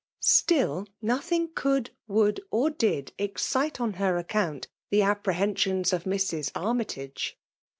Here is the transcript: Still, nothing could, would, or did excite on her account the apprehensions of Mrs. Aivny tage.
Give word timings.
Still, 0.21 0.87
nothing 0.99 1.51
could, 1.53 1.91
would, 2.07 2.41
or 2.49 2.71
did 2.71 3.13
excite 3.19 3.79
on 3.79 3.93
her 4.01 4.17
account 4.17 4.67
the 4.89 5.03
apprehensions 5.03 5.93
of 5.93 6.05
Mrs. 6.05 6.51
Aivny 6.53 6.87
tage. 6.87 7.37